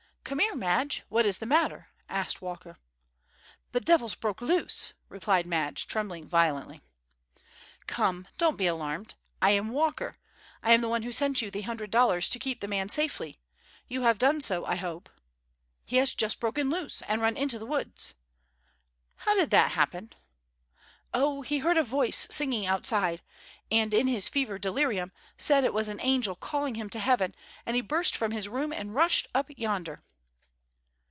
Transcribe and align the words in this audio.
"Come 0.23 0.39
here, 0.39 0.55
Madge. 0.55 1.03
What 1.09 1.25
is 1.25 1.39
the 1.39 1.45
matter?" 1.45 1.89
asked 2.07 2.41
Walker. 2.41 2.77
"The 3.73 3.81
devil's 3.81 4.15
broke 4.15 4.41
loose!" 4.41 4.93
replied 5.09 5.45
Madge, 5.45 5.87
trembling 5.87 6.25
violently. 6.25 6.79
"Come, 7.85 8.29
don't 8.37 8.55
be 8.55 8.65
alarmed; 8.65 9.15
I 9.41 9.49
am 9.49 9.71
Walker. 9.71 10.15
I 10.63 10.71
am 10.71 10.79
the 10.79 10.87
one 10.87 11.03
who 11.03 11.11
sent 11.11 11.41
you 11.41 11.51
the 11.51 11.61
hundred 11.63 11.91
dollars 11.91 12.29
to 12.29 12.39
keep 12.39 12.61
the 12.61 12.69
man 12.69 12.87
safely. 12.87 13.41
You 13.89 14.03
have 14.03 14.17
done 14.19 14.39
so, 14.39 14.63
I 14.65 14.75
hope." 14.77 15.09
"He 15.83 15.97
has 15.97 16.15
just 16.15 16.39
broke 16.39 16.55
loose, 16.57 17.01
and 17.09 17.21
run 17.21 17.35
into 17.35 17.59
the 17.59 17.65
woods." 17.65 18.13
"How 19.17 19.35
did 19.35 19.49
that 19.49 19.71
happen?" 19.71 20.13
"Oh, 21.13 21.41
he 21.41 21.57
heard 21.57 21.75
a 21.75 21.83
voice 21.83 22.29
singing 22.31 22.65
outside, 22.65 23.21
and, 23.69 23.93
in 23.93 24.07
his 24.07 24.29
fever 24.29 24.57
delirium, 24.57 25.11
said 25.37 25.65
it 25.65 25.73
was 25.73 25.89
an 25.89 25.99
angel 25.99 26.37
calling 26.37 26.75
him 26.75 26.89
to 26.91 26.99
heaven, 26.99 27.35
and 27.65 27.75
he 27.75 27.81
burst 27.81 28.15
from 28.15 28.31
his 28.31 28.47
room 28.47 28.71
and 28.71 28.95
rushed 28.95 29.27
up 29.35 29.49
yonder." 29.57 29.99